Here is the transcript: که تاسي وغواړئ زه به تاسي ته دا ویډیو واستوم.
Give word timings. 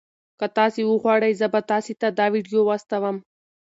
که 0.39 0.45
تاسي 0.57 0.81
وغواړئ 0.85 1.31
زه 1.39 1.47
به 1.53 1.61
تاسي 1.71 1.93
ته 2.01 2.07
دا 2.17 2.25
ویډیو 2.33 2.61
واستوم. 2.65 3.17